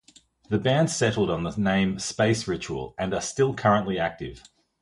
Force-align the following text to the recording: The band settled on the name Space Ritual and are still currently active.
The 0.49 0.57
band 0.57 0.89
settled 0.89 1.29
on 1.29 1.43
the 1.43 1.51
name 1.55 1.99
Space 1.99 2.47
Ritual 2.47 2.95
and 2.97 3.13
are 3.13 3.21
still 3.21 3.53
currently 3.53 3.99
active. 3.99 4.41